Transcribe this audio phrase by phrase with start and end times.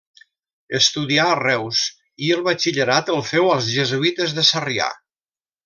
[0.77, 1.83] Estudià a Reus
[2.27, 4.93] i el batxillerat el féu als jesuïtes de Sarrià.